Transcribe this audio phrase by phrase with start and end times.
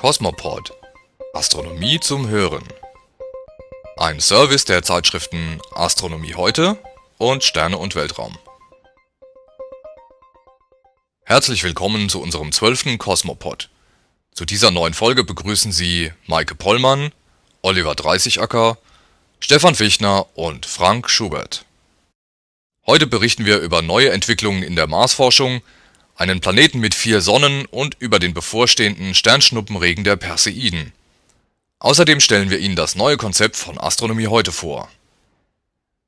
[0.00, 0.72] Cosmopod
[1.34, 2.64] Astronomie zum Hören.
[3.98, 6.78] Ein Service der Zeitschriften Astronomie heute
[7.18, 8.38] und Sterne und Weltraum.
[11.24, 13.68] Herzlich willkommen zu unserem zwölften Cosmopod.
[14.32, 17.12] Zu dieser neuen Folge begrüßen Sie Maike Pollmann,
[17.60, 18.78] Oliver Dreißigacker,
[19.38, 21.66] Stefan Fichtner und Frank Schubert.
[22.86, 25.60] Heute berichten wir über neue Entwicklungen in der Marsforschung,
[26.20, 30.92] einen Planeten mit vier Sonnen und über den bevorstehenden Sternschnuppenregen der Perseiden.
[31.78, 34.90] Außerdem stellen wir Ihnen das neue Konzept von Astronomie heute vor.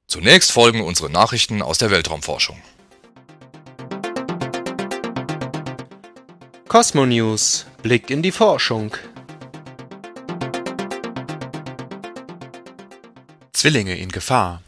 [0.06, 2.60] Zunächst folgen unsere Nachrichten aus der Weltraumforschung.
[6.68, 8.94] Cosmo News Blick in die Forschung.
[13.54, 14.60] Zwillinge in Gefahr.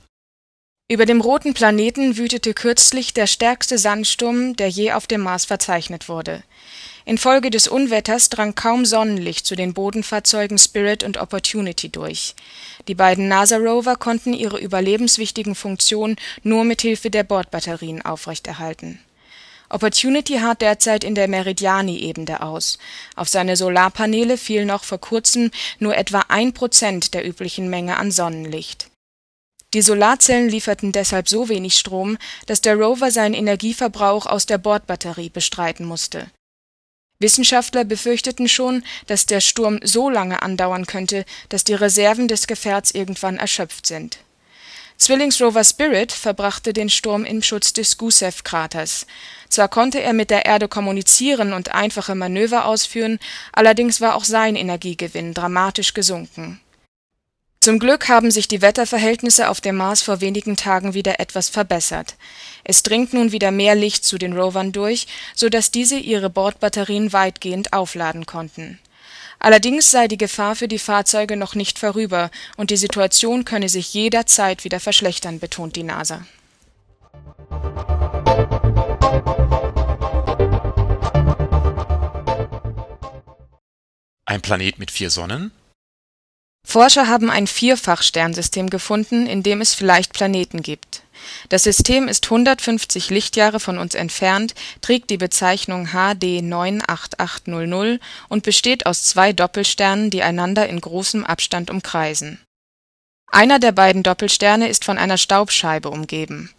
[0.86, 6.10] Über dem roten Planeten wütete kürzlich der stärkste Sandsturm, der je auf dem Mars verzeichnet
[6.10, 6.42] wurde.
[7.06, 12.34] Infolge des Unwetters drang kaum Sonnenlicht zu den Bodenfahrzeugen Spirit und Opportunity durch.
[12.86, 19.00] Die beiden NASA-Rover konnten ihre überlebenswichtigen Funktionen nur mit Hilfe der Bordbatterien aufrechterhalten.
[19.70, 22.76] Opportunity harrt derzeit in der Meridiani-Ebene aus.
[23.16, 28.10] Auf seine Solarpaneele fiel noch vor kurzem nur etwa ein Prozent der üblichen Menge an
[28.10, 28.90] Sonnenlicht
[29.74, 35.30] die Solarzellen lieferten deshalb so wenig Strom, dass der Rover seinen Energieverbrauch aus der Bordbatterie
[35.30, 36.28] bestreiten musste.
[37.18, 42.92] Wissenschaftler befürchteten schon, dass der Sturm so lange andauern könnte, dass die Reserven des Gefährts
[42.92, 44.18] irgendwann erschöpft sind.
[44.96, 49.06] Zwillingsrover Spirit verbrachte den Sturm im Schutz des Gusev-Kraters.
[49.48, 53.18] Zwar konnte er mit der Erde kommunizieren und einfache Manöver ausführen,
[53.52, 56.60] allerdings war auch sein Energiegewinn dramatisch gesunken
[57.64, 62.14] zum Glück haben sich die Wetterverhältnisse auf dem Mars vor wenigen Tagen wieder etwas verbessert.
[62.62, 67.14] Es dringt nun wieder mehr Licht zu den Rovern durch, so dass diese ihre Bordbatterien
[67.14, 68.78] weitgehend aufladen konnten.
[69.38, 73.94] Allerdings sei die Gefahr für die Fahrzeuge noch nicht vorüber und die Situation könne sich
[73.94, 76.26] jederzeit wieder verschlechtern, betont die NASA.
[84.26, 85.50] Ein Planet mit vier Sonnen?
[86.64, 91.02] Forscher haben ein Vierfach-Sternsystem gefunden, in dem es vielleicht Planeten gibt.
[91.48, 98.86] Das System ist 150 Lichtjahre von uns entfernt, trägt die Bezeichnung HD 98800 und besteht
[98.86, 102.40] aus zwei Doppelsternen, die einander in großem Abstand umkreisen.
[103.30, 106.50] Einer der beiden Doppelsterne ist von einer Staubscheibe umgeben.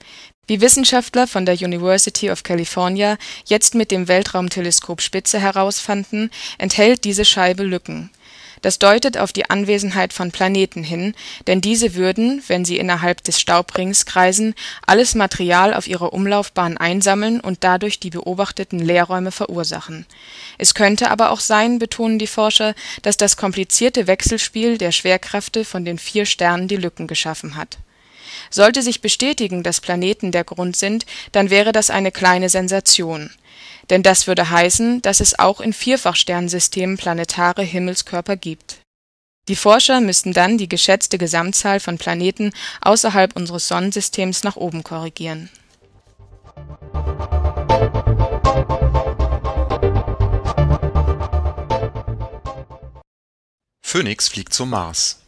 [0.48, 7.26] Wie Wissenschaftler von der University of California jetzt mit dem Weltraumteleskop Spitze herausfanden, enthält diese
[7.26, 8.12] Scheibe Lücken
[8.66, 11.14] das deutet auf die Anwesenheit von Planeten hin,
[11.46, 14.56] denn diese würden, wenn sie innerhalb des Staubrings kreisen,
[14.88, 20.08] alles Material auf ihrer Umlaufbahn einsammeln und dadurch die beobachteten Leerräume verursachen.
[20.58, 25.86] Es könnte aber auch sein, betonen die Forscher, dass das komplizierte Wechselspiel der Schwerkräfte von
[25.86, 27.78] den vier Sternen die Lücken geschaffen hat.
[28.50, 33.30] Sollte sich bestätigen, dass Planeten der Grund sind, dann wäre das eine kleine Sensation
[33.90, 38.82] denn das würde heißen, dass es auch in Vierfachsternsystemen planetare Himmelskörper gibt.
[39.48, 42.52] Die Forscher müssten dann die geschätzte Gesamtzahl von Planeten
[42.82, 45.50] außerhalb unseres Sonnensystems nach oben korrigieren.
[53.84, 55.20] Phoenix fliegt zum Mars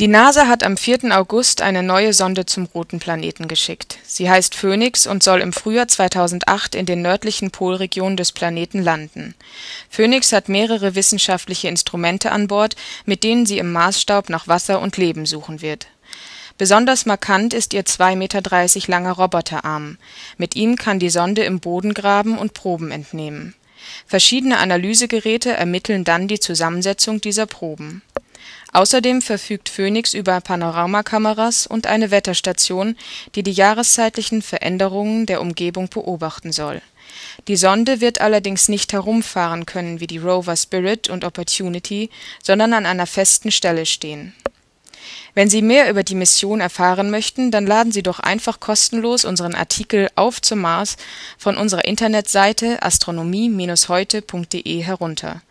[0.00, 1.14] die NASA hat am 4.
[1.14, 3.98] August eine neue Sonde zum roten Planeten geschickt.
[4.06, 9.34] Sie heißt Phoenix und soll im Frühjahr 2008 in den nördlichen Polregionen des Planeten landen.
[9.90, 14.96] Phoenix hat mehrere wissenschaftliche Instrumente an Bord, mit denen sie im Marsstaub nach Wasser und
[14.96, 15.86] Leben suchen wird.
[16.56, 18.40] Besonders markant ist ihr 2,30 Meter
[18.90, 19.98] langer Roboterarm.
[20.38, 23.54] Mit ihm kann die Sonde im Boden graben und Proben entnehmen.
[24.06, 28.00] Verschiedene Analysegeräte ermitteln dann die Zusammensetzung dieser Proben
[28.72, 32.96] Außerdem verfügt Phoenix über Panoramakameras und eine Wetterstation,
[33.34, 36.80] die die jahreszeitlichen Veränderungen der Umgebung beobachten soll.
[37.48, 42.10] Die Sonde wird allerdings nicht herumfahren können wie die Rover Spirit und Opportunity,
[42.42, 44.34] sondern an einer festen Stelle stehen.
[45.34, 49.54] Wenn Sie mehr über die Mission erfahren möchten, dann laden Sie doch einfach kostenlos unseren
[49.54, 50.96] Artikel Auf zum Mars
[51.38, 55.42] von unserer Internetseite astronomie-heute.de herunter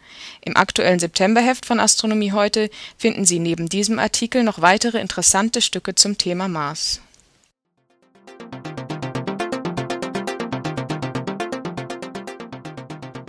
[0.42, 5.96] im aktuellen Septemberheft von Astronomie heute finden Sie neben diesem Artikel noch weitere interessante Stücke
[5.96, 7.02] zum Thema Mars.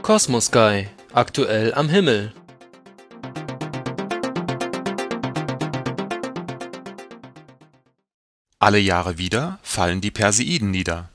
[0.02, 2.32] Cosmos Sky aktuell am Himmel
[8.62, 11.08] Alle Jahre wieder fallen die Perseiden nieder.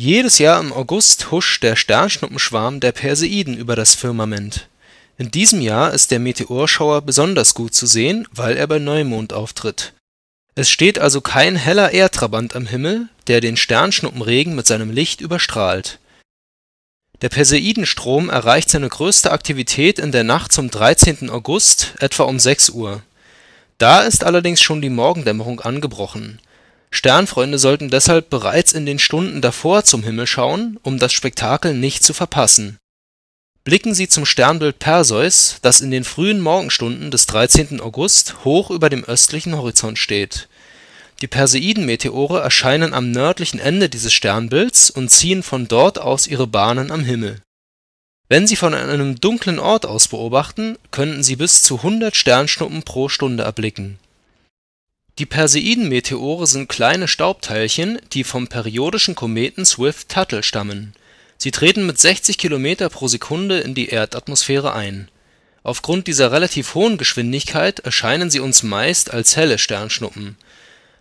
[0.00, 4.68] Jedes Jahr im August huscht der Sternschnuppenschwarm der Perseiden über das Firmament
[5.16, 9.94] In diesem Jahr ist der Meteorschauer besonders gut zu sehen, weil er bei Neumond auftritt.
[10.54, 15.98] Es steht also kein heller Erdtrabant am Himmel, der den Sternschnuppenregen mit seinem Licht überstrahlt.
[17.20, 21.28] Der Perseidenstrom erreicht seine größte Aktivität in der Nacht zum 13.
[21.28, 23.02] August etwa um 6 Uhr.
[23.78, 26.38] Da ist allerdings schon die Morgendämmerung angebrochen.
[26.90, 32.02] Sternfreunde sollten deshalb bereits in den Stunden davor zum Himmel schauen, um das Spektakel nicht
[32.02, 32.78] zu verpassen.
[33.64, 37.80] Blicken Sie zum Sternbild Perseus, das in den frühen Morgenstunden des 13.
[37.80, 40.48] August hoch über dem östlichen Horizont steht.
[41.20, 46.90] Die Perseidenmeteore erscheinen am nördlichen Ende dieses Sternbilds und ziehen von dort aus ihre Bahnen
[46.90, 47.42] am Himmel.
[48.30, 53.08] Wenn Sie von einem dunklen Ort aus beobachten, könnten Sie bis zu 100 Sternschnuppen pro
[53.08, 53.98] Stunde erblicken.
[55.18, 60.94] Die Perseidenmeteore sind kleine Staubteilchen, die vom periodischen Kometen Swift-Tuttle stammen
[61.40, 65.08] Sie treten mit 60 km pro Sekunde in die Erdatmosphäre ein.
[65.62, 70.36] Aufgrund dieser relativ hohen Geschwindigkeit erscheinen sie uns meist als helle Sternschnuppen.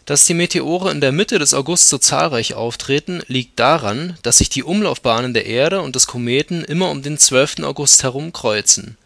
[0.06, 4.50] Dass die Meteore in der Mitte des August so zahlreich auftreten, liegt daran, dass sich
[4.50, 7.64] die Umlaufbahnen der Erde und des Kometen immer um den 12.
[7.64, 8.98] August herum kreuzen.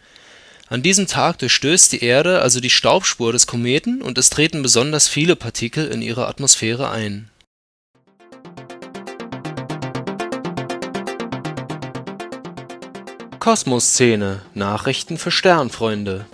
[0.72, 5.10] An diesem Tag durchstößt die Erde also die Staubspur des Kometen und es treten besonders
[5.10, 7.30] viele Partikel in ihre Atmosphäre ein.
[13.40, 16.26] Kosmosszene– Nachrichten für Sternfreunde.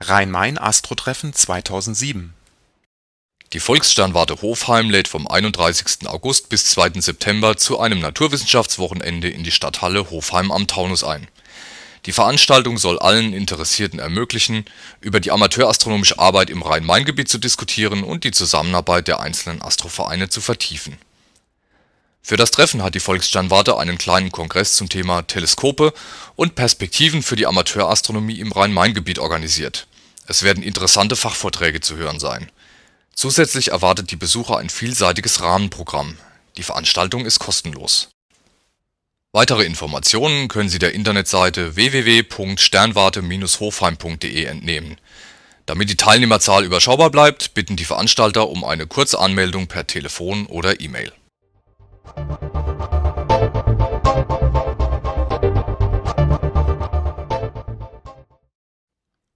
[0.00, 2.32] Rhein-Main-Astro-Treffen 2007
[3.52, 6.06] Die Volkssternwarte Hofheim lädt vom 31.
[6.06, 7.00] August bis 2.
[7.00, 11.28] September zu einem Naturwissenschaftswochenende in die Stadthalle Hofheim am Taunus ein
[12.06, 14.64] die Veranstaltung soll allen Interessierten ermöglichen,
[15.00, 20.40] über die amateurastronomische Arbeit im Rhein-Main-Gebiet zu diskutieren und die Zusammenarbeit der einzelnen Astrovereine zu
[20.40, 20.98] vertiefen.
[22.20, 25.92] Für das Treffen hat die Volkssternwarte einen kleinen Kongress zum Thema Teleskope
[26.34, 29.86] und Perspektiven für die Amateurastronomie im Rhein-Main-Gebiet organisiert.
[30.26, 32.50] Es werden interessante Fachvorträge zu hören sein.
[33.14, 36.18] Zusätzlich erwartet die Besucher ein vielseitiges Rahmenprogramm.
[36.56, 38.12] Die Veranstaltung ist kostenlos
[39.34, 44.98] Weitere Informationen können Sie der Internetseite www.sternwarte-hofheim.de entnehmen.
[45.64, 50.82] Damit die Teilnehmerzahl überschaubar bleibt, bitten die Veranstalter um eine kurze Anmeldung per Telefon oder
[50.82, 51.12] E-Mail.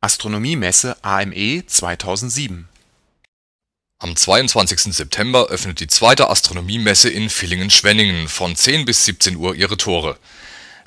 [0.02, 2.68] Astronomiemesse AME 2007
[4.06, 4.94] am 22.
[4.94, 10.16] September öffnet die zweite Astronomiemesse in Villingen-Schwenningen von 10 bis 17 Uhr ihre Tore.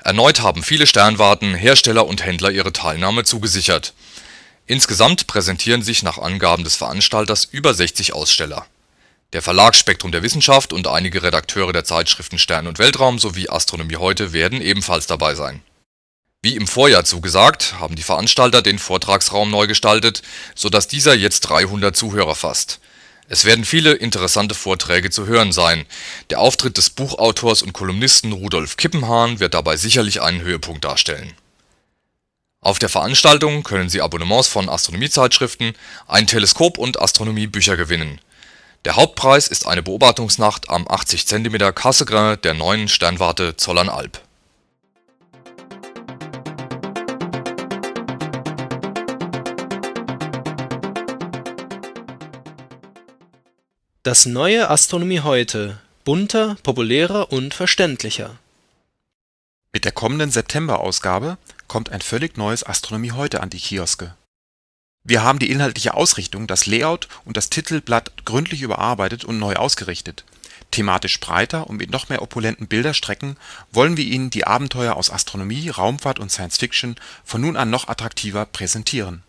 [0.02, 3.92] Erneut haben viele Sternwarten, Hersteller und Händler ihre Teilnahme zugesichert.
[4.66, 8.66] Insgesamt präsentieren sich nach Angaben des Veranstalters über 60 Aussteller.
[9.34, 13.96] Der Verlag Spektrum der Wissenschaft und einige Redakteure der Zeitschriften Stern und Weltraum sowie Astronomie
[13.96, 15.62] heute werden ebenfalls dabei sein.
[16.40, 20.22] Wie im Vorjahr zugesagt, haben die Veranstalter den Vortragsraum neu gestaltet,
[20.54, 22.80] so dass dieser jetzt 300 Zuhörer fasst
[23.32, 25.86] es werden viele interessante Vorträge zu hören sein.
[26.30, 31.32] Der Auftritt des Buchautors und Kolumnisten Rudolf Kippenhahn wird dabei sicherlich einen Höhepunkt darstellen.
[32.60, 35.74] Auf der Veranstaltung können Sie Abonnements von Astronomiezeitschriften,
[36.08, 38.20] ein Teleskop und Astronomiebücher gewinnen.
[38.84, 44.20] Der Hauptpreis ist eine Beobachtungsnacht am 80 cm Cassegrain der neuen Sternwarte Zollernalb
[54.02, 58.38] Das neue Astronomie heute: bunter, populärer und verständlicher.
[59.74, 61.36] Mit der kommenden September-Ausgabe
[61.68, 64.14] kommt ein völlig neues Astronomie heute an die Kioske.
[65.04, 70.24] Wir haben die inhaltliche Ausrichtung, das Layout und das Titelblatt gründlich überarbeitet und neu ausgerichtet.
[70.70, 73.36] Thematisch breiter und mit noch mehr opulenten Bilderstrecken
[73.70, 77.88] wollen wir Ihnen die Abenteuer aus Astronomie, Raumfahrt und Science Fiction von nun an noch
[77.88, 79.22] attraktiver präsentieren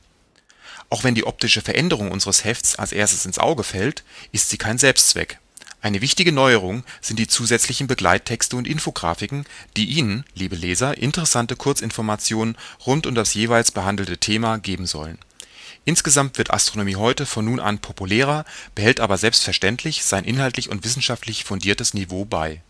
[0.91, 4.77] auch wenn die optische Veränderung unseres Hefts als erstes ins Auge fällt, ist sie kein
[4.77, 5.39] Selbstzweck.
[5.81, 9.45] Eine wichtige Neuerung sind die zusätzlichen Begleittexte und Infografiken,
[9.77, 12.55] die Ihnen, liebe Leser, interessante Kurzinformationen
[12.85, 15.17] rund um das jeweils behandelte Thema geben sollen.
[15.85, 18.45] Insgesamt wird Astronomie heute von nun an populärer,
[18.75, 22.61] behält aber selbstverständlich sein inhaltlich und wissenschaftlich fundiertes Niveau bei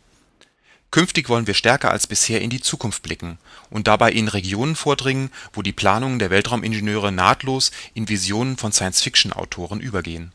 [0.91, 3.37] Künftig wollen wir stärker als bisher in die Zukunft blicken
[3.69, 9.79] und dabei in Regionen vordringen, wo die Planungen der Weltraumingenieure nahtlos in Visionen von Science-Fiction-Autoren
[9.79, 10.33] übergehen.